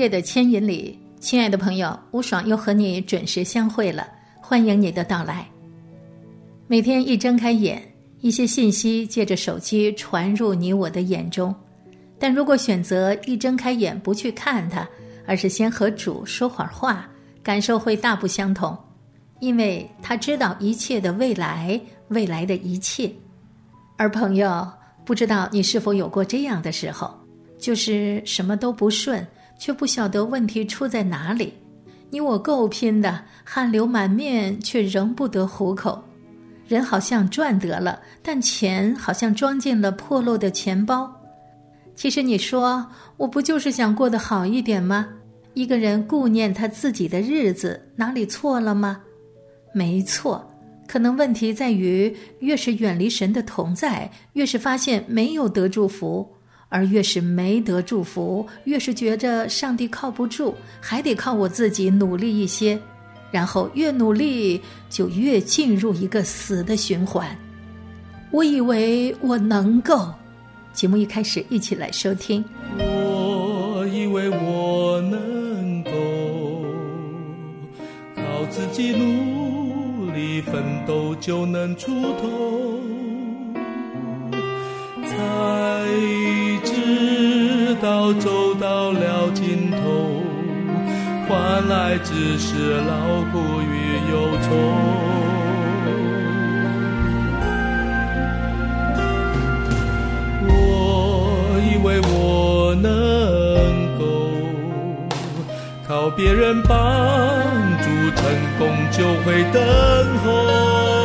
[0.00, 4.08] 夜的牵引里，亲爱的朋友，吴爽又和你准时相会了，
[4.40, 5.46] 欢迎你的到来。
[6.66, 7.82] 每天一睁开眼，
[8.22, 11.54] 一些信息借着手机传入你我的眼中，
[12.18, 14.88] 但如果选择一睁开眼不去看它，
[15.26, 17.06] 而是先和主说会儿话，
[17.42, 18.74] 感受会大不相同，
[19.38, 23.12] 因为他知道一切的未来，未来的一切。
[23.98, 24.66] 而朋友，
[25.04, 27.14] 不知道你是否有过这样的时候，
[27.58, 29.26] 就是什么都不顺。
[29.60, 31.52] 却不晓得问题出在哪里，
[32.08, 36.02] 你我够拼的，汗流满面，却仍不得糊口。
[36.66, 41.14] 人好像赚得了，但钱好像装进了破落的钱包。
[41.94, 42.86] 其实你说，
[43.18, 45.06] 我不就是想过得好一点吗？
[45.52, 49.02] 一个人顾念他自己的日子，哪里错了吗？
[49.74, 50.48] 没错，
[50.88, 56.26] 可能问题在于，越是远离神的同在，越是发现没有得祝福。
[56.70, 62.80] 而越是没得祝福，越是觉着上帝靠不住，还得靠我自己努力一些，
[63.30, 67.36] 然后越努力就越进入一个死的循环。
[68.30, 70.08] 我以为我能够，
[70.72, 72.42] 节目一开始一起来收听。
[72.78, 75.90] 我以为我能够
[78.14, 81.90] 靠自己努力奋斗就能出
[82.20, 82.79] 头，
[88.10, 89.76] 到走到了尽头，
[91.28, 94.48] 换来只是劳苦与忧愁。
[100.48, 100.50] 我
[101.70, 102.88] 以为我能
[103.96, 104.02] 够
[105.86, 106.76] 靠别人帮
[107.78, 108.24] 助成
[108.58, 109.62] 功，就会等
[110.24, 110.99] 候。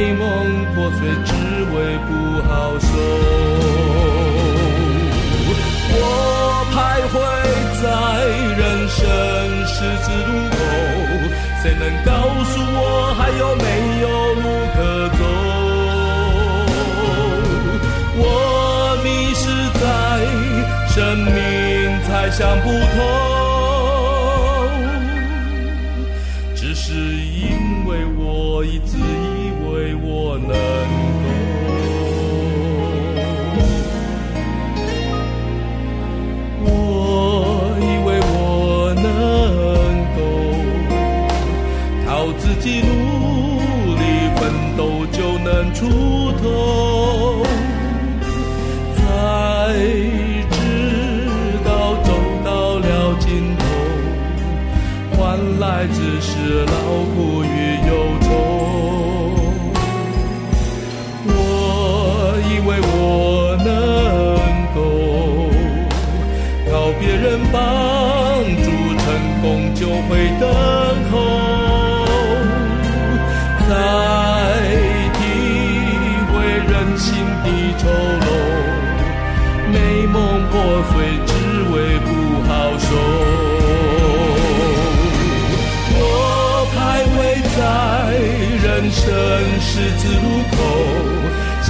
[0.00, 0.24] 美梦
[0.74, 1.30] 破碎只
[1.74, 1.76] 为
[2.08, 2.10] 不
[2.48, 2.86] 好受，
[5.92, 5.98] 我
[6.72, 6.74] 徘
[7.12, 7.14] 徊
[7.82, 7.84] 在
[8.56, 8.96] 人生
[9.66, 10.56] 十字路口，
[11.62, 12.08] 谁能告
[12.44, 12.80] 诉我
[13.18, 13.64] 还有没
[14.00, 14.42] 有路
[14.74, 14.78] 可
[15.18, 15.20] 走？
[18.16, 18.24] 我
[19.04, 19.44] 迷失
[19.78, 19.84] 在
[20.94, 21.36] 生命，
[22.08, 23.29] 才想不通，
[55.70, 56.74] 换来只是劳
[57.14, 57.90] 苦与忧
[58.22, 58.26] 愁。
[61.26, 61.30] 我
[62.50, 63.68] 以为我能
[64.74, 64.78] 够
[66.68, 67.58] 靠别人帮
[68.64, 68.66] 助
[68.98, 69.06] 成
[69.40, 70.10] 功，就会
[70.40, 70.44] 得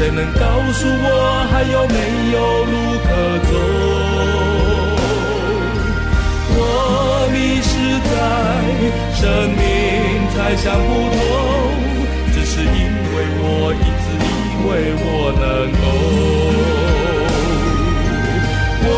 [0.01, 0.41] 谁能告
[0.73, 1.95] 诉我还有没
[2.33, 2.73] 有路
[3.05, 3.09] 可
[3.51, 3.53] 走？
[6.57, 6.59] 我
[7.31, 7.69] 迷失
[8.09, 8.11] 在
[9.13, 9.21] 生
[9.61, 9.61] 命，
[10.33, 11.21] 才想不通，
[12.33, 12.81] 只是因
[13.13, 13.45] 为我
[13.77, 14.27] 一直以
[14.65, 14.69] 为
[15.05, 15.07] 我
[15.37, 15.85] 能够。
[18.87, 18.89] 我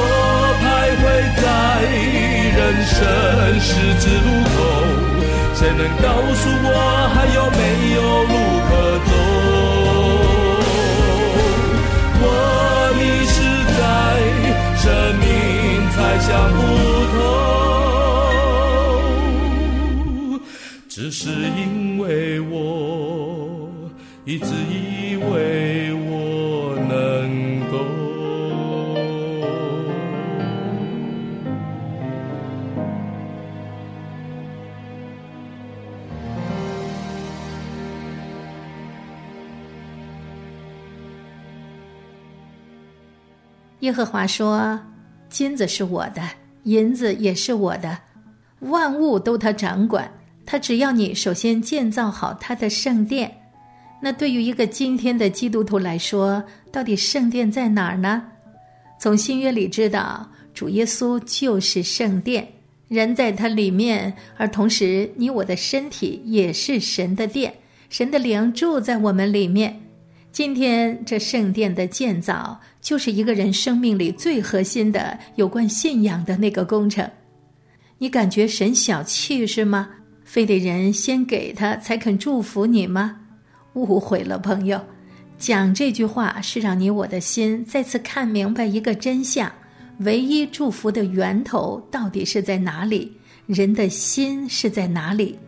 [0.62, 0.64] 徘
[1.02, 1.04] 徊
[1.43, 1.44] 在
[2.54, 2.94] 人生
[3.60, 4.54] 十字路口。
[5.54, 6.70] 谁能告诉我
[7.12, 7.60] 还有没
[7.94, 7.99] 有
[8.31, 8.34] 路
[16.22, 16.58] 想不
[17.12, 17.20] 透
[20.88, 23.69] 只是因为我
[24.24, 27.74] 一直以为我能够。
[43.80, 44.78] 耶和华说
[45.32, 46.23] 金子是我的，
[46.64, 47.99] 银子也是我的，
[48.61, 50.12] 万物都他掌管。
[50.44, 53.38] 他只要你首先建造好他的圣殿。
[54.02, 58.23] 那对于一个今天的基督徒来说，到底圣殿在哪儿呢？
[59.00, 62.46] 从新约里知道，主耶稣就是圣殿，
[62.88, 67.55] 人在他里面，而同时你我的身体也是神的殿，
[67.88, 69.81] 神的灵住在我们里面。
[70.31, 77.08] 今天这圣殿的建造，就是一个人生命里最核心的有关信仰的那个工程。
[77.96, 79.88] 你感觉神小气是吗？
[80.25, 83.20] 非得人先给他才肯祝福你吗？
[83.75, 84.81] 误会了，朋友。
[85.38, 89.50] 讲这句话是让你我的心再次看明白一个真相：
[90.00, 93.12] 唯一祝福的源头到底是在哪里？
[93.46, 95.38] 人的心是在哪里？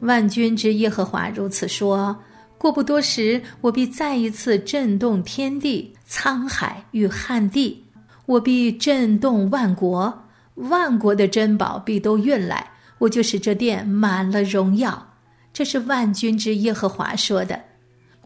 [0.00, 2.16] 万军之耶和华如此说。
[2.62, 7.82] 过不多时，我必再一次震动天地、沧海与旱地，
[8.24, 10.22] 我必震动万国，
[10.54, 15.08] 万国的珍宝必都运来，我就使这殿满了荣耀。
[15.52, 17.60] 这是万军之耶和华说的。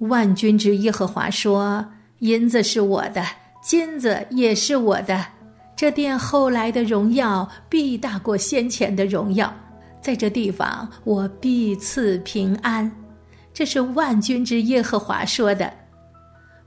[0.01, 1.87] 万军之耶和华说
[2.21, 3.25] ：“银子是我的，
[3.63, 5.25] 金子也是我的。
[5.75, 9.51] 这殿后来的荣耀必大过先前的荣耀，
[10.03, 12.93] 在这地方我必赐平安。”
[13.57, 15.73] 这是万军之耶和华说的。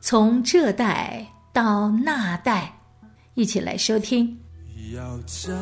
[0.01, 2.73] 从这代到那代，
[3.35, 4.35] 一起来收听。
[4.95, 5.55] 要将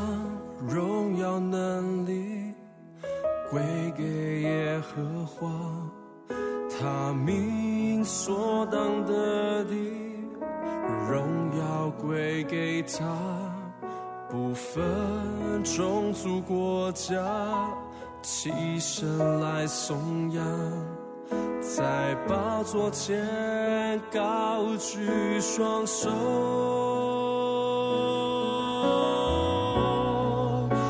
[0.65, 2.53] 荣耀能力
[3.51, 3.62] 归
[3.97, 5.51] 给耶和华，
[6.79, 9.74] 他名所当得的
[11.09, 13.06] 荣耀归给他，
[14.29, 14.81] 不分
[15.65, 17.21] 种族国家，
[18.21, 20.41] 起身来颂扬。
[21.59, 23.15] 在宝座前
[24.12, 26.09] 高举双手，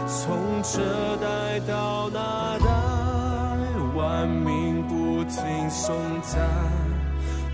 [0.07, 0.81] 从这
[1.17, 2.65] 代到那代，
[3.95, 6.39] 万民不停颂赞；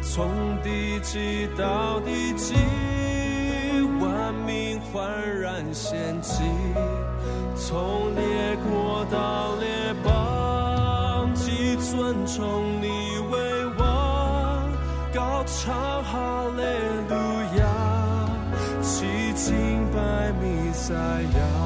[0.02, 0.28] 从
[0.62, 2.54] 地极到地极，
[4.00, 5.10] 万民焕
[5.40, 6.44] 然献祭；
[7.56, 12.63] 从列国到列邦，既尊崇
[15.66, 16.62] 唱哈利
[17.08, 17.16] 路
[17.58, 17.64] 亚，
[18.82, 21.63] 七敬拜弥赛亚。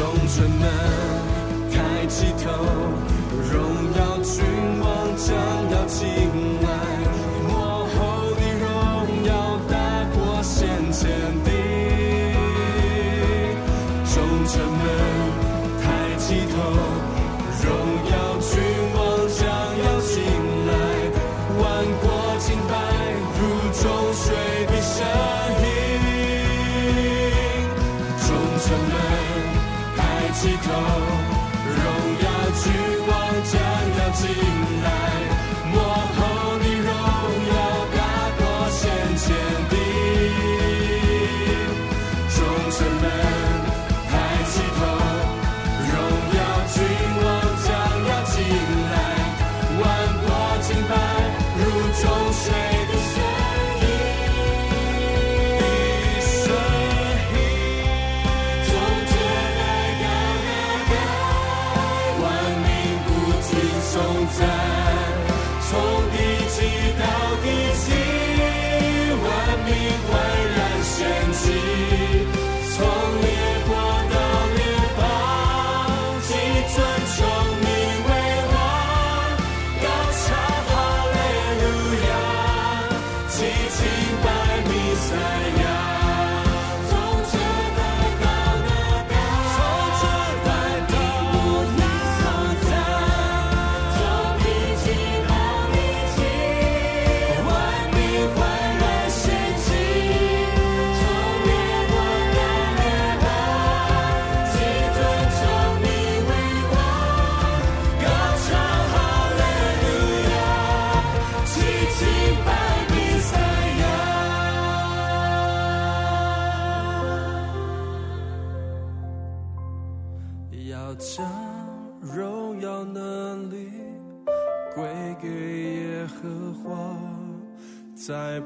[0.00, 0.66] 众臣们
[1.70, 2.50] 抬起头，
[3.52, 3.52] 荣
[3.98, 5.28] 耀君王将
[5.70, 6.00] 要进
[6.62, 7.09] 来。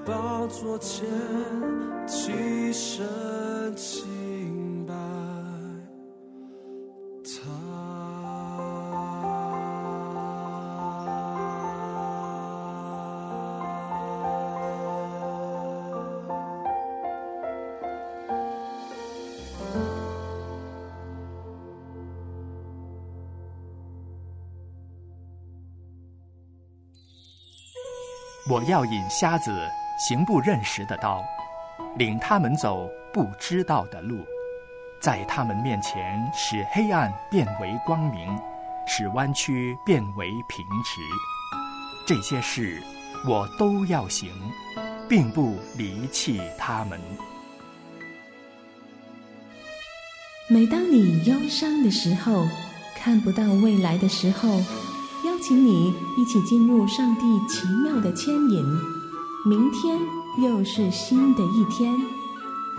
[0.05, 1.07] 宝座前
[2.07, 3.07] 齐声
[3.75, 4.93] 敬拜
[7.25, 7.75] 他。
[28.51, 29.51] 我要引瞎子
[29.97, 31.23] 行不认识的道，
[31.97, 34.25] 领他们走不知道的路，
[35.01, 38.37] 在他们面前使黑暗变为光明，
[38.87, 41.01] 使弯曲变为平直。
[42.07, 42.83] 这些事
[43.27, 44.29] 我都要行，
[45.09, 47.01] 并不离弃他们。
[50.49, 52.47] 每当你忧伤的时候，
[52.97, 54.49] 看不到未来的时候，
[55.25, 58.94] 邀请你一起进入上帝奇妙的牵引。
[59.47, 60.01] 明天
[60.43, 61.95] 又是新的一天，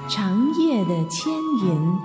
[0.09, 1.31] 长夜的牵
[1.63, 1.95] 引。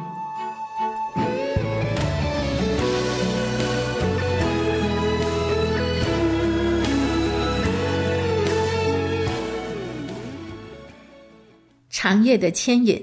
[11.89, 13.03] 长夜的牵引，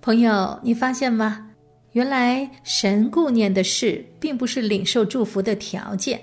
[0.00, 1.44] 朋友，你发现吗？
[1.90, 6.22] 原来神顾念的事，并不是领受祝福的条件，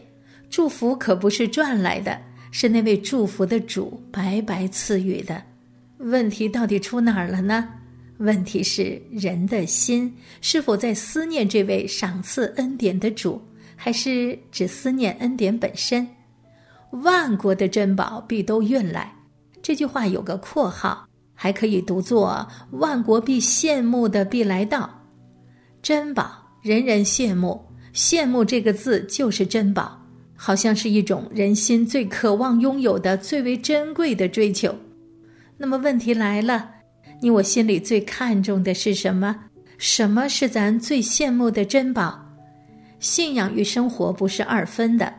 [0.50, 2.18] 祝福可不是赚来的，
[2.58, 5.44] 是那位祝福的主白白赐予的。
[5.98, 7.68] 问题到底出哪儿了呢？
[8.20, 13.42] 问题是人的心是否在思念这位赏赐恩典的主，
[13.76, 16.08] 还是只思念恩典本身？
[16.92, 19.14] 万国的珍宝必都运来，
[19.62, 24.90] 这句话有个括号，还可以读作“万国必羡慕的必来到”。
[25.84, 27.62] 珍宝，人人羡慕，
[27.94, 30.05] 羡慕这个字就是珍宝，
[30.36, 34.76] 好像是一种人心最渴望拥有的最为珍贵的追求。
[35.58, 36.70] 那么问题来了，
[37.22, 39.36] 你我心里最看重的是什么？
[39.78, 42.20] 什么是咱最羡慕的珍宝？
[43.00, 45.14] 信仰与生活不是二分的，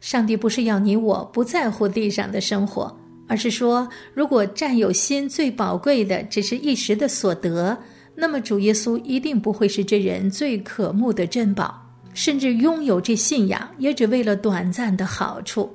[0.00, 2.96] 上帝不是要你我不在乎地上的生活，
[3.28, 7.78] 而是说，如果占有心最宝贵的只是一时的所得。
[8.16, 15.70] 那么主耶稣一定不会是这人最渴慕的珍宝，甚至拥有这信仰也只为了短暂的好处。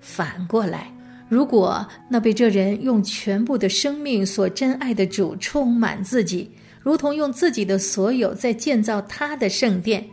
[0.00, 0.92] 反过来，
[1.28, 10.04] 如果那被这人用全部的生命所珍爱的主充满自己，如同用自己的所有在建造他的圣殿，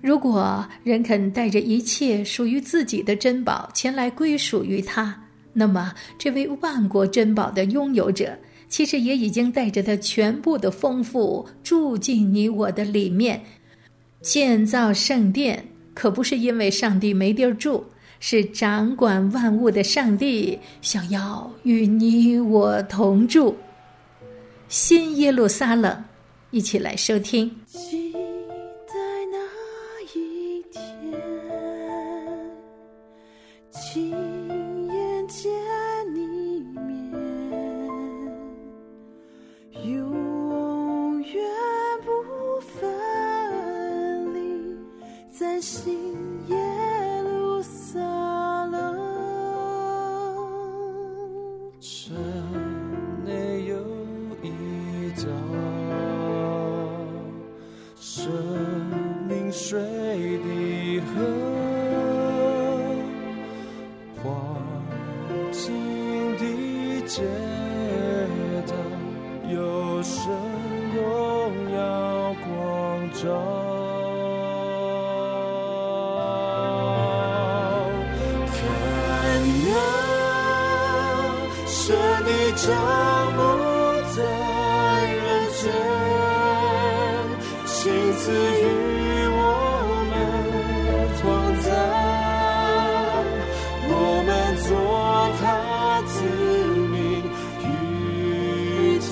[0.00, 5.14] 如果人肯带着一切属于自己的珍宝前来归属于他，
[5.52, 8.36] 那么这位万国珍宝的拥有者。
[8.68, 13.42] 其实也已经带着他全部的丰富住进你我的里面，
[14.22, 17.84] 建造圣殿可不是因为上帝没地儿住，
[18.20, 23.56] 是掌管万物的上帝想要与你我同住。
[24.68, 26.04] 新耶路撒冷，
[26.50, 27.50] 一起来收听。
[45.60, 46.19] 心。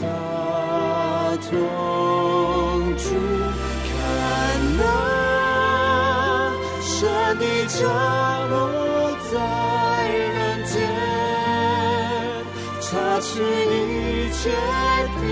[0.00, 0.02] 他
[1.50, 1.50] 同
[2.96, 3.04] 住。
[3.88, 3.90] 看
[4.78, 4.80] 那
[6.82, 6.88] 神
[7.38, 7.78] 的帐
[8.50, 8.52] 幕
[9.30, 9.34] 在
[10.08, 10.74] 人间，
[12.80, 12.86] 擦
[13.20, 14.40] 去一切
[15.20, 15.22] 的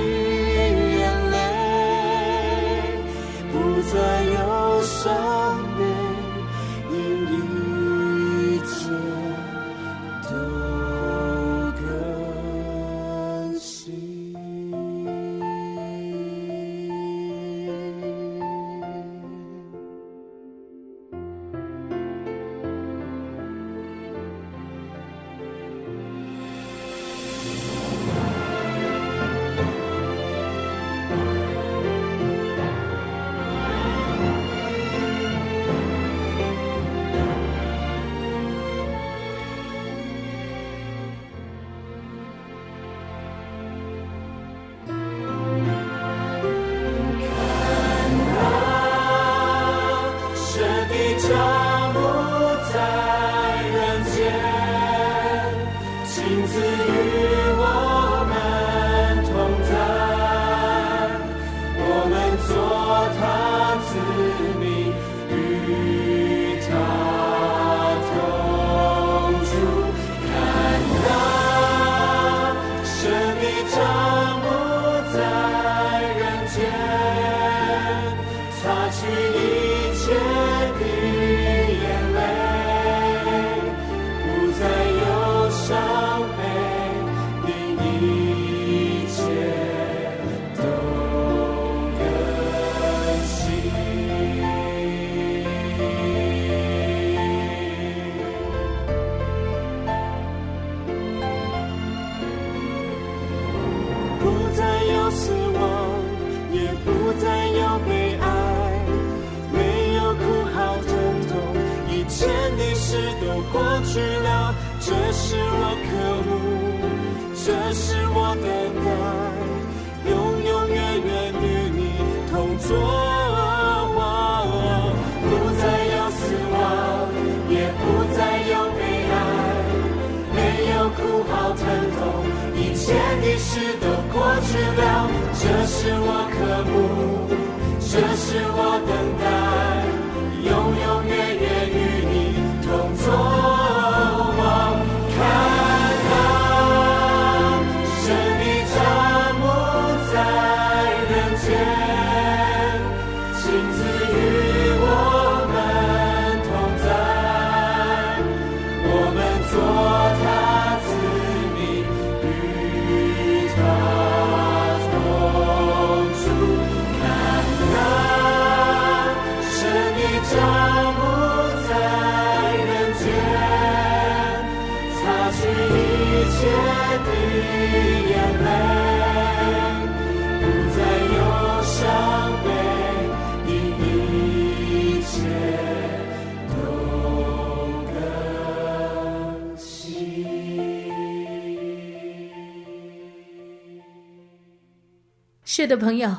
[195.67, 196.17] 的，朋友，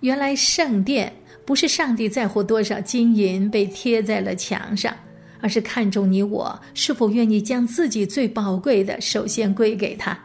[0.00, 1.12] 原来圣殿
[1.44, 4.94] 不是上帝在乎多少金银被贴在了墙上，
[5.40, 10.18] 而是看重你我是否愿意将自己最宝贵的首先归给他。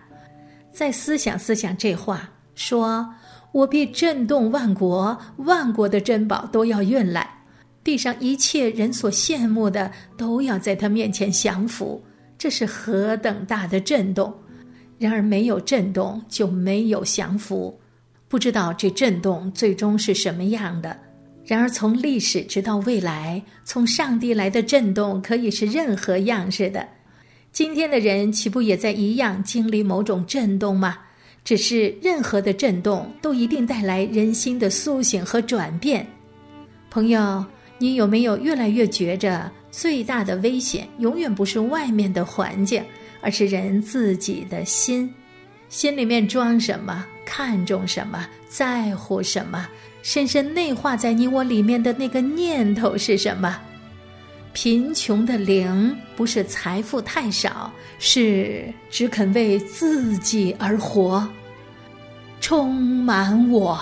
[0.71, 3.07] 再思想思想这话，说
[3.51, 7.29] 我必震动万国，万国的珍宝都要运来，
[7.83, 12.03] 地上一切人所羡慕的都要在他面前降服，
[12.37, 14.33] 这是何等大的震动！
[14.97, 17.79] 然而没有震动，就没有降服。
[18.33, 20.99] 不知道这震动最终是什么样的。
[21.45, 26.83] 然而，从历史直到未来，从上帝来的震动可以是任何样式的。
[27.51, 30.97] 今天的人岂不也在一样经历某种震动吗？
[31.43, 36.03] 只是任何的震动都一定带来人心的苏醒和转变。
[36.89, 37.45] 朋友，
[37.77, 42.83] 你有没有越来越觉着最大的危险永远不是外面的环境，
[43.21, 45.07] 而是人自己的心？
[45.73, 47.03] 心里面装什么？
[47.25, 48.27] 看重什么？
[48.47, 49.67] 在乎什么？
[50.03, 53.57] 深深内化在你我里面的那个念头是什么？
[54.53, 61.27] 贫穷的灵不是财富太少，是只肯为自己而活。
[62.39, 63.81] 充满我，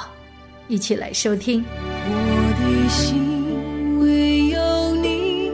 [0.70, 1.62] 一起来收听。
[2.08, 2.14] 我
[2.58, 5.52] 的心唯有你，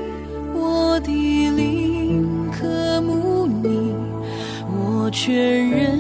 [0.53, 3.91] 我的灵渴慕你，
[4.69, 5.35] 我全
[5.71, 5.96] 人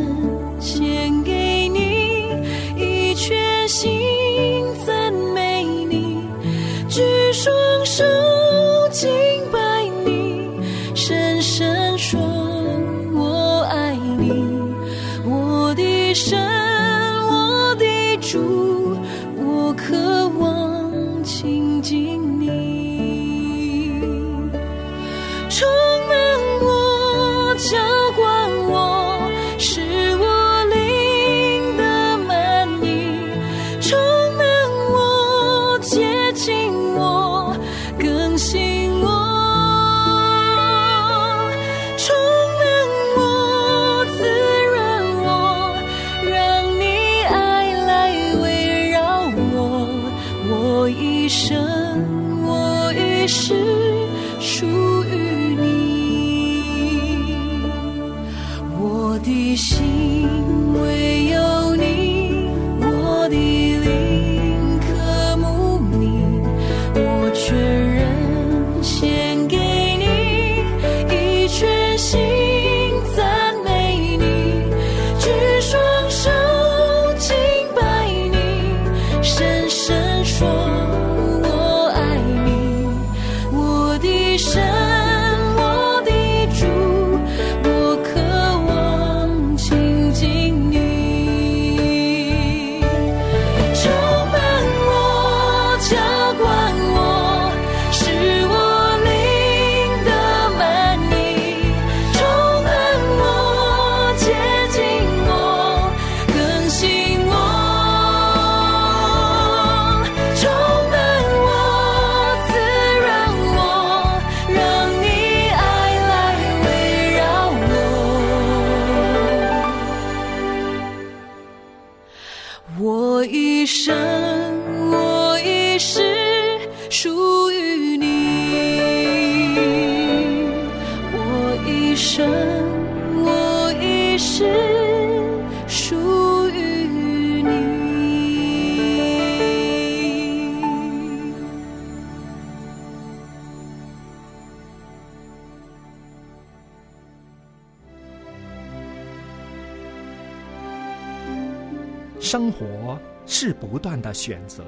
[152.27, 154.61] 生活是不断的选择，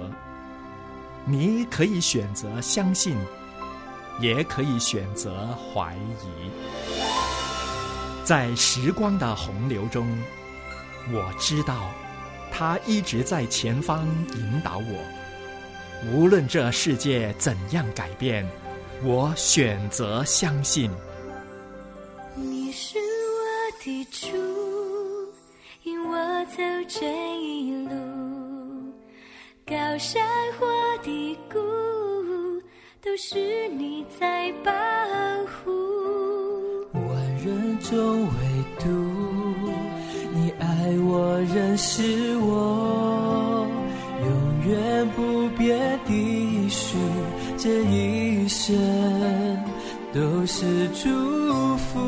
[1.26, 3.18] 你可以选择相信，
[4.22, 5.94] 也可以选择怀
[6.24, 6.50] 疑。
[8.24, 10.08] 在时光的洪流中，
[11.12, 11.92] 我知道，
[12.50, 16.14] 他一直在前方引导我。
[16.14, 18.50] 无论这世界怎样改变，
[19.04, 20.90] 我选择相信。
[22.36, 24.30] 你是我的主，
[25.84, 27.29] 引我走这，
[30.00, 30.24] 山
[30.58, 30.66] 或
[31.04, 31.60] 低谷，
[33.04, 34.72] 都是你在保
[35.46, 35.70] 护。
[36.94, 38.30] 万人中唯
[38.80, 38.88] 独
[40.34, 43.68] 你爱我，认识我，
[44.22, 46.98] 永远不变的许，
[47.58, 48.74] 这一生
[50.14, 52.00] 都是祝福。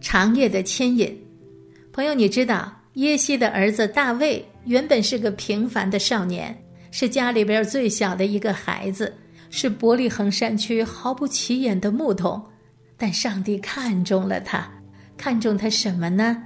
[0.00, 1.14] 长夜的牵引，
[1.92, 6.54] 朋友，你知道耶西的儿子大卫原本是个平凡的少年，
[6.90, 9.14] 是家里边最小的一个孩子，
[9.48, 12.40] 是伯利恒山区毫不起眼的牧童。
[12.98, 14.70] 但上帝看中了他，
[15.16, 16.36] 看中他什么呢？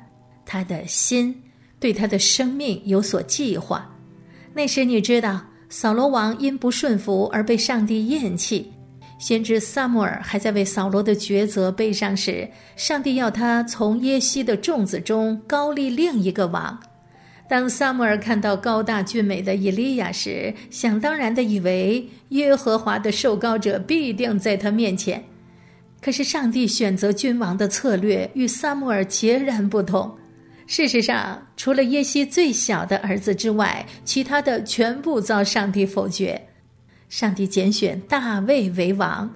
[0.46, 1.34] 他的心，
[1.80, 3.92] 对他的生命有所计划。
[4.54, 8.72] 那时你知道，扫罗王因不顺服而被上帝厌弃。
[9.18, 16.80] 先知撒母耳还在为扫罗的抉择悲伤时，上帝要他从耶西的众子中高立另一个王。
[17.48, 25.22] 当撒母耳看到高大俊美的以利亚时，想当然的以为耶和华的受膏者必定在他面前。
[26.00, 30.18] 可是上帝选择君王的策略与撒母耳截然不同。
[30.66, 36.40] 事实上，除了耶西最小的儿子之外，其他的全部遭上帝否决。
[37.10, 39.30] 上帝拣选大卫为王，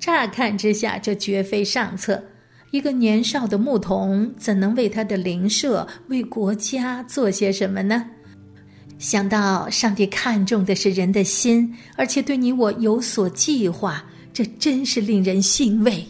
[0.00, 2.22] 乍看之下，这绝非上策。
[2.70, 8.04] 一个年少的牧童，怎能为他的邻舍、为国家做些什么呢？
[8.98, 16.04] 想到上帝看重的是人的心，而且对你我有所计划，这真是令人欣慰。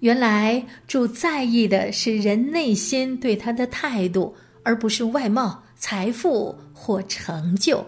[0.00, 7.84] 原来主在意的是人内心对他的态度，而不是外貌、财富或成就。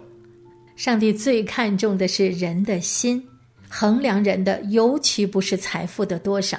[0.76, 3.22] 上帝最看重的是人的心，
[3.68, 6.58] 衡量人的尤其不是财富的多少。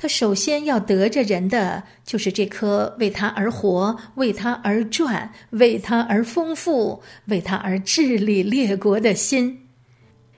[0.00, 9.66] 他首先要得着人的，就是这颗为他而活、为他而转、为他而丰富、为他而治理列国的心。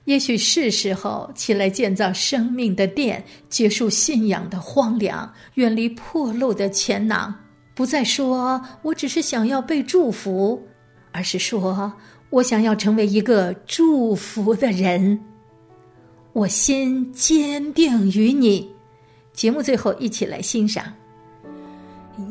[0.06, 7.32] 也许是时候起来建造生命的殿，结束信仰的荒凉，远离破漏的钱囊，
[7.74, 10.66] 不再说我只是想要被祝福，
[11.12, 11.92] 而是说。
[12.30, 15.20] 我想要成为一个祝福的人，
[16.32, 18.79] 我心坚定于你。
[19.40, 20.84] 节目最后，一起来欣赏。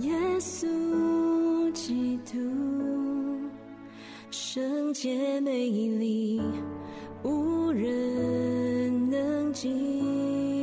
[0.01, 2.37] 耶稣基督，
[4.29, 6.39] 圣洁美丽，
[7.23, 10.58] 无人能及。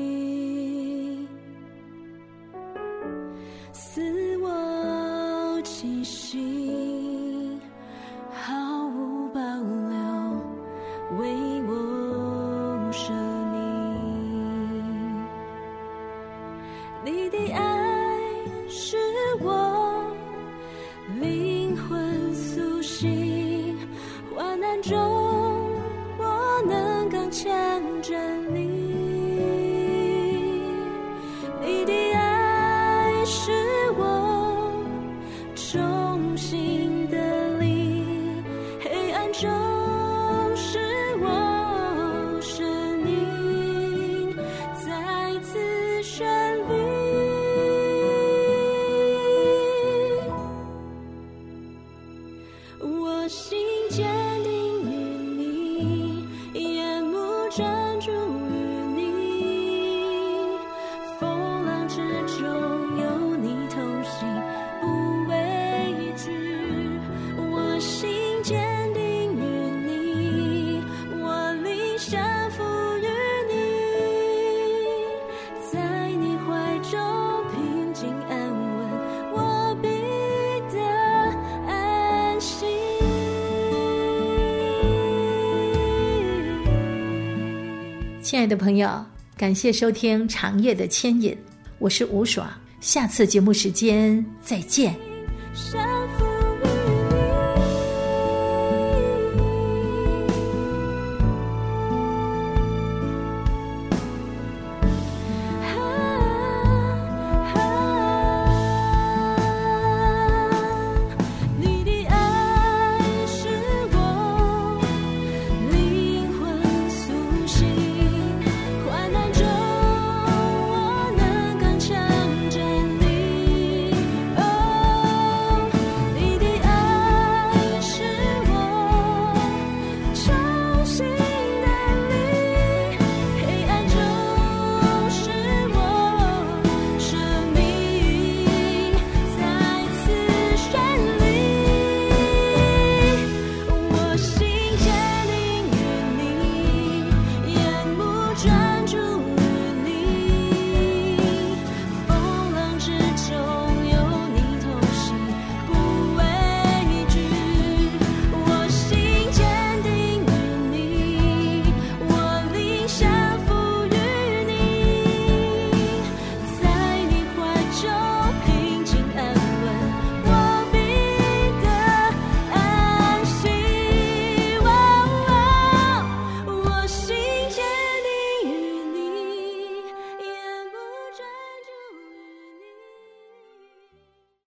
[88.26, 88.90] 亲爱的朋友，
[89.36, 91.30] 感谢收听《长夜的牵引》，
[91.78, 94.92] 我是吴爽，下次节目时间再见。